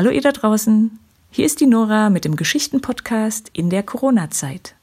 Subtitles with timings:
[0.00, 0.98] Hallo ihr da draußen.
[1.30, 4.74] Hier ist die Nora mit dem Geschichtenpodcast in der Corona-Zeit.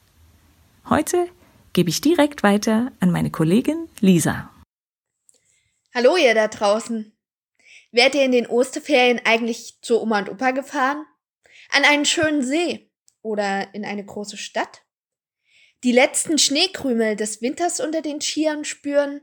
[0.88, 1.28] Heute
[1.72, 4.48] gebe ich direkt weiter an meine Kollegin Lisa.
[5.92, 7.18] Hallo ihr da draußen.
[7.90, 11.04] Wärt ihr in den Osterferien eigentlich zu Oma und Opa gefahren?
[11.70, 12.88] An einen schönen See
[13.20, 14.84] oder in eine große Stadt?
[15.82, 19.22] Die letzten Schneekrümel des Winters unter den Skiern spüren?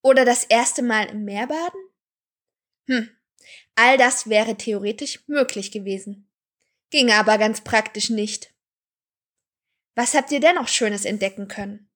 [0.00, 1.80] Oder das erste Mal im Meer baden?
[2.86, 3.08] Hm,
[3.76, 6.30] all das wäre theoretisch möglich gewesen.
[6.90, 8.52] Ging aber ganz praktisch nicht.
[9.94, 11.90] Was habt ihr dennoch Schönes entdecken können?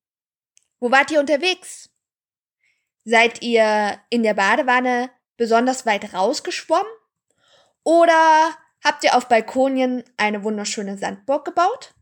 [0.81, 1.91] Wo wart ihr unterwegs?
[3.05, 6.93] Seid ihr in der Badewanne besonders weit rausgeschwommen?
[7.83, 11.95] Oder habt ihr auf Balkonien eine wunderschöne Sandburg gebaut?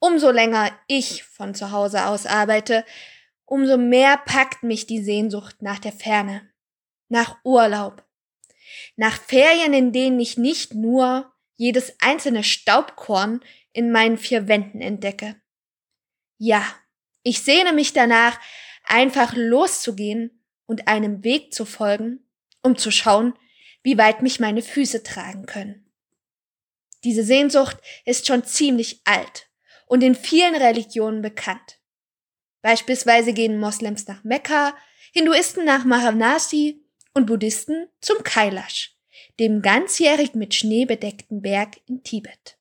[0.00, 2.84] Umso länger ich von zu Hause aus arbeite,
[3.44, 6.48] umso mehr packt mich die Sehnsucht nach der Ferne,
[7.08, 8.07] nach Urlaub,
[8.96, 13.40] nach Ferien, in denen ich nicht nur jedes einzelne Staubkorn
[13.72, 15.36] in meinen vier Wänden entdecke.
[16.38, 16.64] Ja,
[17.22, 18.40] ich sehne mich danach,
[18.84, 22.20] einfach loszugehen und einem Weg zu folgen,
[22.62, 23.34] um zu schauen,
[23.82, 25.90] wie weit mich meine Füße tragen können.
[27.04, 29.48] Diese Sehnsucht ist schon ziemlich alt
[29.86, 31.80] und in vielen Religionen bekannt.
[32.62, 34.76] Beispielsweise gehen Moslems nach Mekka,
[35.12, 36.84] Hinduisten nach Mahanasi
[37.18, 38.96] und Buddhisten zum Kailash,
[39.38, 42.58] dem ganzjährig mit Schnee bedeckten Berg in Tibet.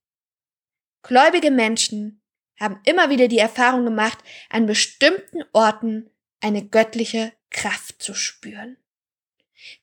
[1.03, 2.22] Gläubige Menschen
[2.59, 4.17] haben immer wieder die Erfahrung gemacht,
[4.50, 6.09] an bestimmten Orten
[6.41, 8.78] eine göttliche Kraft zu spüren.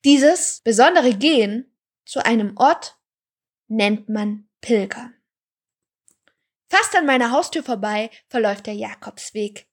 [0.04, 1.72] Dieses besondere Gehen
[2.04, 2.98] zu einem Ort
[3.68, 5.14] nennt man Pilgern.
[6.68, 9.68] Fast an meiner Haustür vorbei verläuft der Jakobsweg.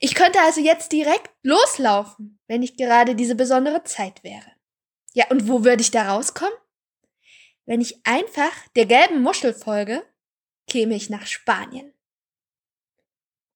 [0.00, 4.52] Ich könnte also jetzt direkt loslaufen, wenn nicht gerade diese besondere Zeit wäre.
[5.12, 6.54] Ja, und wo würde ich da rauskommen?
[7.66, 10.04] Wenn ich einfach der gelben Muschel folge,
[10.68, 11.92] käme ich nach Spanien.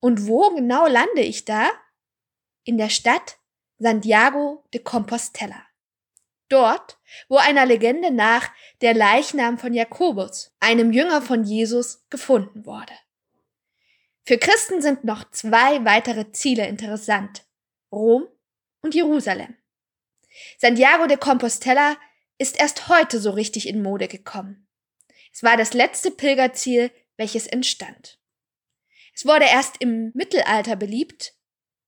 [0.00, 1.68] Und wo genau lande ich da?
[2.64, 3.38] In der Stadt
[3.78, 5.64] Santiago de Compostela.
[6.48, 8.50] Dort, wo einer Legende nach
[8.80, 12.92] der Leichnam von Jakobus, einem Jünger von Jesus, gefunden wurde.
[14.28, 17.46] Für Christen sind noch zwei weitere Ziele interessant.
[17.90, 18.28] Rom
[18.82, 19.56] und Jerusalem.
[20.58, 21.96] Santiago de Compostela
[22.36, 24.68] ist erst heute so richtig in Mode gekommen.
[25.32, 28.20] Es war das letzte Pilgerziel, welches entstand.
[29.14, 31.32] Es wurde erst im Mittelalter beliebt,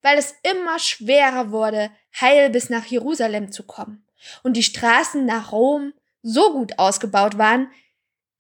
[0.01, 4.07] weil es immer schwerer wurde, heil bis nach Jerusalem zu kommen
[4.43, 5.93] und die Straßen nach Rom
[6.23, 7.71] so gut ausgebaut waren,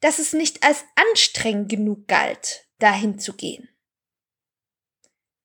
[0.00, 3.66] dass es nicht als anstrengend genug galt, dahin zu gehen.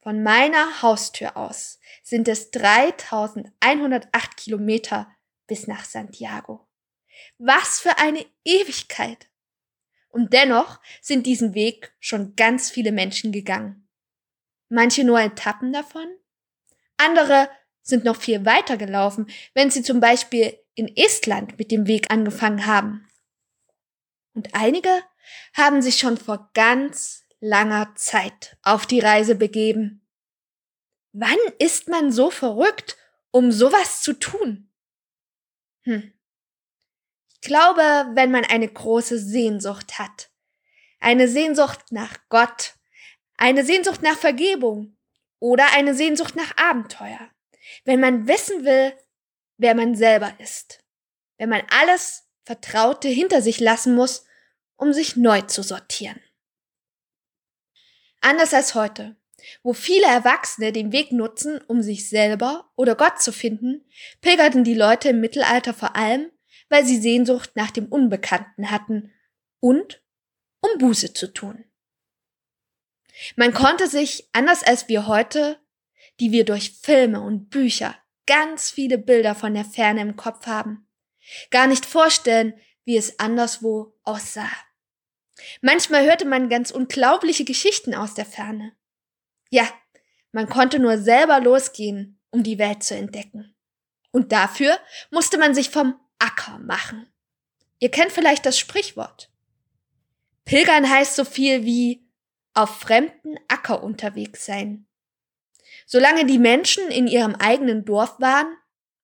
[0.05, 5.11] Von meiner Haustür aus sind es 3108 Kilometer
[5.47, 6.67] bis nach Santiago.
[7.39, 9.31] Was für eine Ewigkeit!
[10.09, 13.89] Und dennoch sind diesen Weg schon ganz viele Menschen gegangen.
[14.69, 16.05] Manche nur Etappen davon,
[16.97, 17.49] andere
[17.81, 22.67] sind noch viel weiter gelaufen, wenn sie zum Beispiel in Estland mit dem Weg angefangen
[22.67, 23.07] haben.
[24.35, 25.01] Und einige
[25.55, 30.05] haben sich schon vor ganz langer Zeit auf die Reise begeben.
[31.11, 32.97] Wann ist man so verrückt,
[33.31, 34.69] um sowas zu tun?
[35.83, 36.13] Hm.
[37.33, 40.29] Ich glaube, wenn man eine große Sehnsucht hat.
[40.99, 42.73] Eine Sehnsucht nach Gott,
[43.37, 44.97] eine Sehnsucht nach Vergebung
[45.39, 47.29] oder eine Sehnsucht nach Abenteuer
[47.83, 48.93] wenn man wissen will,
[49.57, 50.83] wer man selber ist,
[51.37, 54.25] wenn man alles Vertraute hinter sich lassen muss,
[54.75, 56.19] um sich neu zu sortieren.
[58.25, 59.15] Anders als heute,
[59.61, 63.85] wo viele Erwachsene den Weg nutzen, um sich selber oder Gott zu finden,
[64.19, 66.31] pilgerten die Leute im Mittelalter vor allem,
[66.67, 69.13] weil sie Sehnsucht nach dem Unbekannten hatten
[69.59, 70.03] und
[70.59, 71.65] um Buße zu tun.
[73.35, 75.59] Man konnte sich, anders als wir heute,
[76.19, 77.95] die wir durch Filme und Bücher
[78.25, 80.87] ganz viele Bilder von der Ferne im Kopf haben.
[81.51, 84.49] Gar nicht vorstellen, wie es anderswo aussah.
[85.61, 88.73] Manchmal hörte man ganz unglaubliche Geschichten aus der Ferne.
[89.49, 89.67] Ja,
[90.31, 93.55] man konnte nur selber losgehen, um die Welt zu entdecken.
[94.11, 94.79] Und dafür
[95.11, 97.11] musste man sich vom Acker machen.
[97.79, 99.29] Ihr kennt vielleicht das Sprichwort.
[100.45, 102.07] Pilgern heißt so viel wie
[102.53, 104.87] auf fremden Acker unterwegs sein.
[105.85, 108.55] Solange die Menschen in ihrem eigenen Dorf waren,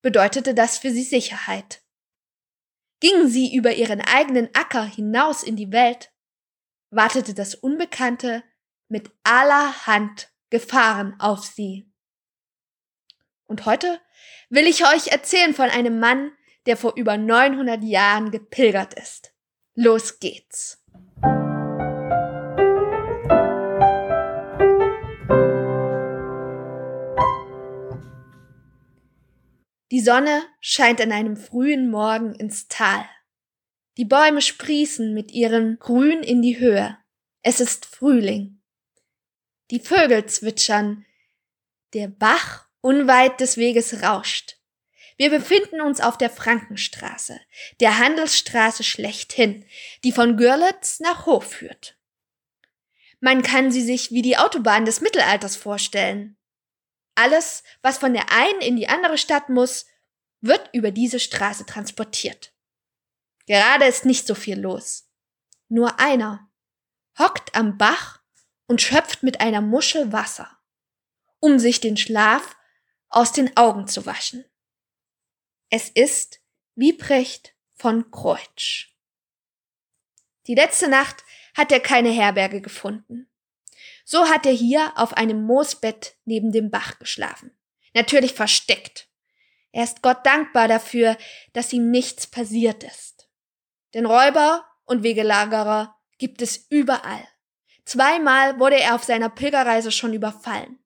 [0.01, 1.81] bedeutete das für sie Sicherheit.
[2.99, 6.11] Gingen sie über ihren eigenen Acker hinaus in die Welt,
[6.91, 8.43] wartete das Unbekannte
[8.89, 11.89] mit allerhand Gefahren auf sie.
[13.45, 13.99] Und heute
[14.49, 16.31] will ich euch erzählen von einem Mann,
[16.65, 19.33] der vor über 900 Jahren gepilgert ist.
[19.73, 20.83] Los geht's!
[29.91, 33.03] Die Sonne scheint an einem frühen Morgen ins Tal.
[33.97, 36.97] Die Bäume sprießen mit ihrem Grün in die Höhe.
[37.41, 38.61] Es ist Frühling.
[39.69, 41.05] Die Vögel zwitschern.
[41.93, 44.57] Der Bach unweit des Weges rauscht.
[45.17, 47.39] Wir befinden uns auf der Frankenstraße,
[47.79, 49.65] der Handelsstraße schlechthin,
[50.03, 51.97] die von Görlitz nach Hof führt.
[53.19, 56.37] Man kann sie sich wie die Autobahn des Mittelalters vorstellen.
[57.13, 59.85] Alles, was von der einen in die andere Stadt muss,
[60.39, 62.50] wird über diese Straße transportiert.
[63.47, 65.09] Gerade ist nicht so viel los.
[65.67, 66.49] Nur einer
[67.17, 68.21] hockt am Bach
[68.67, 70.59] und schöpft mit einer Muschel Wasser,
[71.39, 72.55] um sich den Schlaf
[73.09, 74.45] aus den Augen zu waschen.
[75.69, 76.41] Es ist
[76.75, 78.95] Wiebrecht von Kreutsch.
[80.47, 81.23] Die letzte Nacht
[81.55, 83.29] hat er keine Herberge gefunden.
[84.05, 87.55] So hat er hier auf einem Moosbett neben dem Bach geschlafen.
[87.93, 89.09] Natürlich versteckt.
[89.71, 91.17] Er ist Gott dankbar dafür,
[91.53, 93.10] dass ihm nichts passiert ist.
[93.93, 97.27] Denn Räuber und Wegelagerer gibt es überall.
[97.85, 100.79] Zweimal wurde er auf seiner Pilgerreise schon überfallen.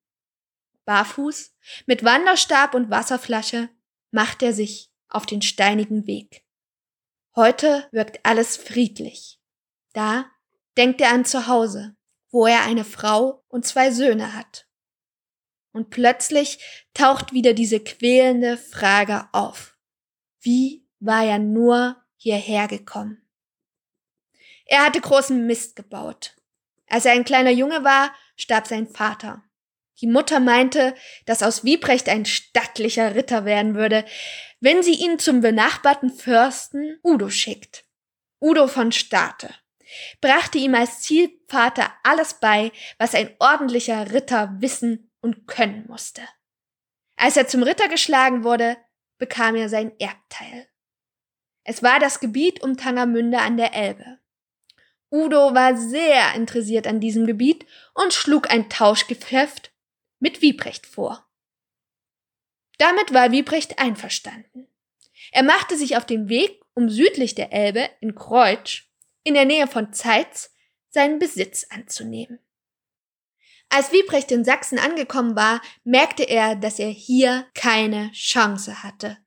[0.85, 1.53] Barfuß,
[1.85, 3.69] mit Wanderstab und Wasserflasche
[4.11, 6.45] macht er sich auf den steinigen Weg.
[7.35, 9.39] Heute wirkt alles friedlich.
[9.93, 10.29] Da
[10.77, 11.95] denkt er an zu Hause,
[12.29, 14.67] wo er eine Frau und zwei Söhne hat.
[15.71, 19.77] Und plötzlich taucht wieder diese quälende Frage auf.
[20.39, 23.21] Wie war er nur hierher gekommen?
[24.65, 26.35] Er hatte großen Mist gebaut.
[26.87, 29.43] Als er ein kleiner Junge war, starb sein Vater.
[30.01, 30.95] Die Mutter meinte,
[31.27, 34.05] dass aus Wiebrecht ein stattlicher Ritter werden würde,
[34.59, 37.85] wenn sie ihn zum benachbarten Fürsten Udo schickt.
[38.41, 39.53] Udo von State
[40.19, 46.23] brachte ihm als Zielvater alles bei, was ein ordentlicher Ritter wissen und können musste.
[47.17, 48.77] Als er zum Ritter geschlagen wurde,
[49.19, 50.67] bekam er sein Erbteil.
[51.65, 54.19] Es war das Gebiet um Tangermünde an der Elbe.
[55.11, 57.65] Udo war sehr interessiert an diesem Gebiet
[57.95, 59.73] und schlug ein Tauschgeschäft
[60.19, 61.27] mit Wiebrecht vor.
[62.77, 64.67] Damit war Wiebrecht einverstanden.
[65.31, 68.87] Er machte sich auf den Weg, um südlich der Elbe in Kreutsch
[69.23, 70.53] in der Nähe von Zeitz
[70.89, 72.39] seinen Besitz anzunehmen.
[73.69, 79.17] Als Wiebrecht in Sachsen angekommen war, merkte er, dass er hier keine Chance hatte.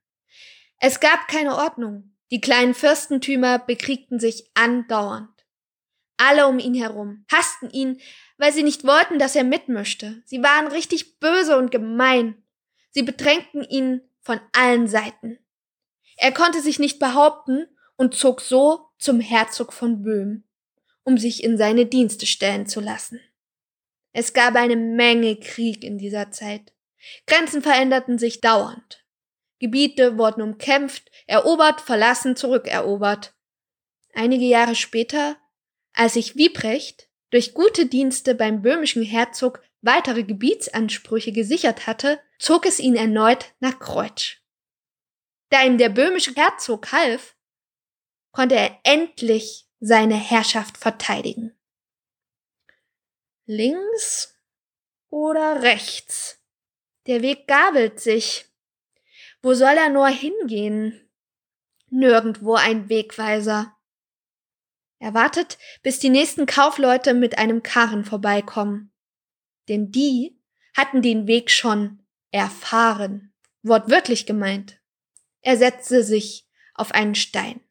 [0.77, 2.15] Es gab keine Ordnung.
[2.31, 5.29] Die kleinen Fürstentümer bekriegten sich andauernd.
[6.17, 7.99] Alle um ihn herum hassten ihn,
[8.37, 10.21] weil sie nicht wollten, dass er mitmischte.
[10.25, 12.43] Sie waren richtig böse und gemein.
[12.91, 15.39] Sie bedrängten ihn von allen Seiten.
[16.17, 20.43] Er konnte sich nicht behaupten und zog so zum Herzog von Böhm,
[21.03, 23.21] um sich in seine Dienste stellen zu lassen.
[24.11, 26.73] Es gab eine Menge Krieg in dieser Zeit.
[27.27, 29.05] Grenzen veränderten sich dauernd.
[29.59, 33.33] Gebiete wurden umkämpft, erobert, verlassen, zurückerobert.
[34.13, 35.37] Einige Jahre später,
[35.93, 42.79] als sich Wiebrecht durch gute Dienste beim böhmischen Herzog weitere Gebietsansprüche gesichert hatte, zog es
[42.79, 44.37] ihn erneut nach Kreutsch.
[45.49, 47.35] Da ihm der böhmische Herzog half,
[48.31, 51.57] konnte er endlich seine Herrschaft verteidigen.
[53.45, 54.37] Links
[55.09, 56.39] oder rechts?
[57.07, 58.48] Der Weg gabelt sich.
[59.41, 61.09] Wo soll er nur hingehen?
[61.89, 63.75] Nirgendwo ein Wegweiser.
[64.99, 68.91] Er wartet, bis die nächsten Kaufleute mit einem Karren vorbeikommen.
[69.69, 70.37] Denn die
[70.75, 73.33] hatten den Weg schon erfahren.
[73.63, 74.79] Wortwörtlich gemeint.
[75.41, 77.61] Er setzte sich auf einen Stein.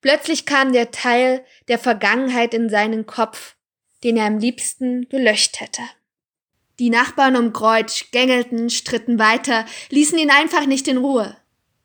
[0.00, 3.56] Plötzlich kam der Teil der Vergangenheit in seinen Kopf,
[4.02, 5.82] den er am liebsten gelöscht hätte.
[6.80, 11.36] Die Nachbarn um Kreutsch gängelten, stritten weiter, ließen ihn einfach nicht in Ruhe.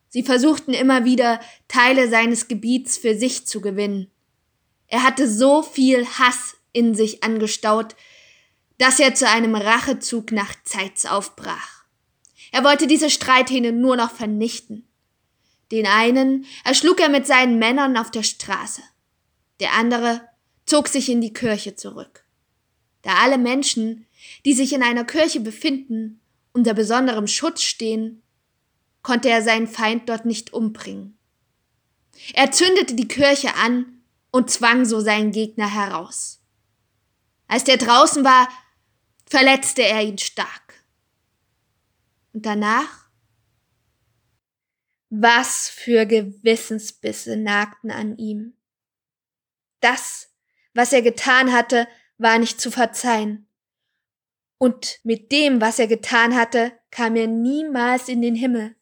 [0.08, 4.10] Sie versuchten immer wieder, Teile seines Gebiets für sich zu gewinnen.
[4.88, 7.98] Er hatte so viel Hass in sich angestaut,
[8.78, 11.84] dass er zu einem Rachezug nach Zeitz aufbrach.
[12.54, 14.88] Er wollte diese Streithähne nur noch vernichten.
[15.74, 18.82] Den einen erschlug er mit seinen Männern auf der Straße.
[19.60, 20.22] Der andere
[20.66, 22.25] zog sich in die Kirche zurück.
[23.06, 24.08] Da alle Menschen,
[24.46, 26.22] die sich in einer Kirche befinden,
[26.54, 28.24] unter besonderem Schutz stehen,
[29.04, 31.16] konnte er seinen Feind dort nicht umbringen.
[32.34, 36.42] Er zündete die Kirche an und zwang so seinen Gegner heraus.
[37.48, 38.50] Als der draußen war,
[39.28, 40.84] verletzte er ihn stark.
[42.34, 43.06] Und danach
[45.12, 48.58] Was für Gewissensbisse nagten an ihm.
[49.80, 50.32] Das,
[50.74, 53.50] was er getan hatte, war nicht zu verzeihen.
[54.58, 58.76] Und mit dem, was er getan hatte, kam er niemals in den Himmel.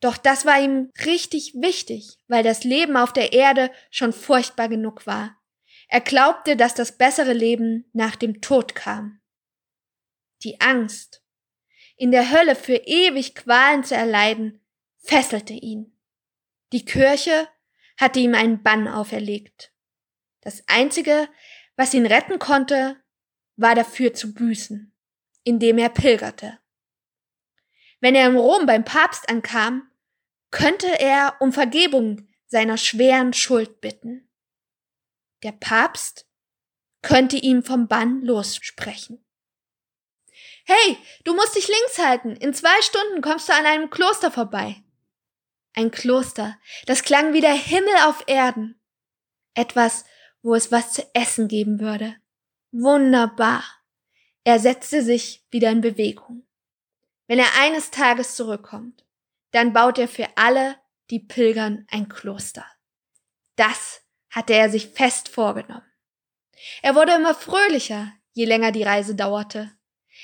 [0.00, 5.06] Doch das war ihm richtig wichtig, weil das Leben auf der Erde schon furchtbar genug
[5.06, 5.36] war.
[5.88, 9.20] Er glaubte, dass das bessere Leben nach dem Tod kam.
[10.42, 11.22] Die Angst,
[11.96, 14.64] in der Hölle für ewig Qualen zu erleiden,
[14.96, 15.98] fesselte ihn.
[16.72, 17.48] Die Kirche
[17.98, 19.72] hatte ihm einen Bann auferlegt.
[20.40, 21.28] Das Einzige,
[21.80, 23.02] was ihn retten konnte,
[23.56, 24.94] war dafür zu büßen,
[25.44, 26.58] indem er pilgerte.
[28.00, 29.90] Wenn er in Rom beim Papst ankam,
[30.50, 34.28] könnte er um Vergebung seiner schweren Schuld bitten.
[35.42, 36.26] Der Papst
[37.00, 39.24] könnte ihm vom Bann lossprechen.
[40.66, 42.36] Hey, du musst dich links halten.
[42.36, 44.84] In zwei Stunden kommst du an einem Kloster vorbei.
[45.72, 48.78] Ein Kloster, das klang wie der Himmel auf Erden.
[49.54, 50.04] Etwas,
[50.42, 52.16] wo es was zu essen geben würde.
[52.72, 53.64] Wunderbar.
[54.44, 56.46] Er setzte sich wieder in Bewegung.
[57.26, 59.04] Wenn er eines Tages zurückkommt,
[59.50, 60.76] dann baut er für alle,
[61.10, 62.64] die pilgern, ein Kloster.
[63.56, 65.86] Das hatte er sich fest vorgenommen.
[66.82, 69.70] Er wurde immer fröhlicher, je länger die Reise dauerte.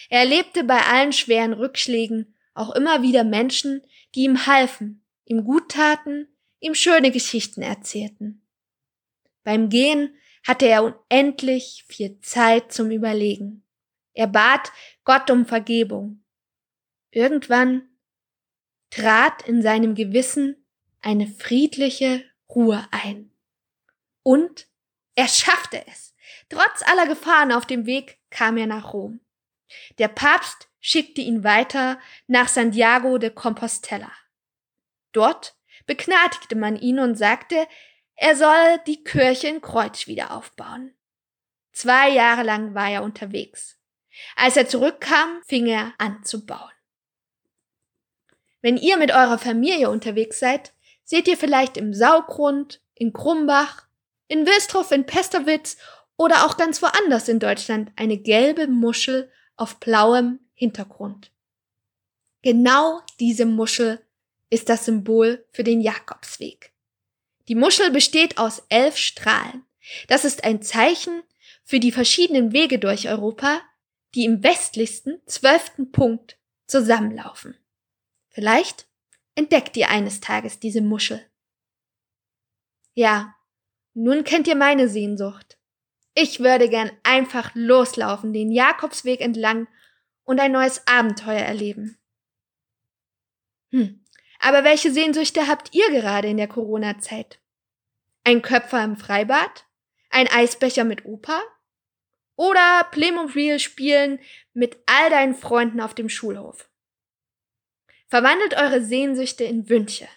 [0.09, 3.83] Er erlebte bei allen schweren Rückschlägen auch immer wieder Menschen,
[4.15, 6.29] die ihm halfen, ihm gut taten,
[6.61, 8.46] ihm schöne Geschichten erzählten.
[9.47, 10.13] Beim Gehen
[10.45, 13.65] hatte er unendlich viel Zeit zum Überlegen.
[14.13, 14.73] Er bat
[15.05, 16.25] Gott um Vergebung.
[17.13, 17.89] Irgendwann
[18.91, 20.67] trat in seinem Gewissen
[21.01, 23.31] eine friedliche Ruhe ein.
[24.25, 24.67] Und
[25.15, 26.17] er schaffte es.
[26.49, 29.21] Trotz aller Gefahren auf dem Weg kam er nach Rom.
[29.99, 34.11] Der Papst schickte ihn weiter nach Santiago de Compostela.
[35.13, 35.55] Dort
[35.87, 37.69] begnadigte man ihn und sagte,
[38.17, 40.95] er soll die Kirche in Kreuz wieder aufbauen.
[41.73, 43.79] Zwei Jahre lang war er unterwegs.
[44.35, 46.73] Als er zurückkam, fing er an zu bauen.
[48.63, 50.73] Wenn ihr mit eurer Familie unterwegs seid,
[51.05, 53.87] seht ihr vielleicht im Saugrund, in Krumbach,
[54.29, 55.77] in Wilstroff, in Pesterwitz
[56.17, 61.31] oder auch ganz woanders in Deutschland eine gelbe Muschel auf blauem Hintergrund.
[62.43, 64.01] Genau diese Muschel
[64.49, 66.73] ist das Symbol für den Jakobsweg.
[67.49, 69.65] Die Muschel besteht aus elf Strahlen.
[70.09, 71.23] Das ist ein Zeichen
[71.65, 73.61] für die verschiedenen Wege durch Europa,
[74.15, 77.57] die im westlichsten zwölften Punkt zusammenlaufen.
[78.29, 78.87] Vielleicht
[79.35, 81.25] entdeckt ihr eines Tages diese Muschel.
[82.95, 83.35] Ja,
[83.95, 85.59] nun kennt ihr meine Sehnsucht.
[86.15, 89.69] Ich würde gern einfach loslaufen, den Jakobsweg entlang
[90.25, 91.99] und ein neues Abenteuer erleben.
[93.71, 94.05] Hm,
[94.41, 97.41] aber welche Sehnsüchte habt ihr gerade in der Corona-Zeit?
[98.25, 99.67] Ein Köpfer im Freibad?
[100.11, 101.43] Ein Eisbecher mit Opa?
[102.37, 104.19] Oder Playmobil spielen
[104.53, 106.69] mit all deinen Freunden auf dem Schulhof?
[108.09, 110.09] Verwandelt eure Sehnsüchte in Wünsche.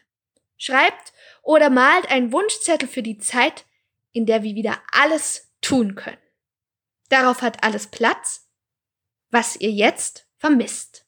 [0.58, 3.66] Schreibt oder malt einen Wunschzettel für die Zeit,
[4.12, 6.18] in der wir wieder alles tun können.
[7.10, 8.50] Darauf hat alles Platz,
[9.30, 11.06] was ihr jetzt vermisst.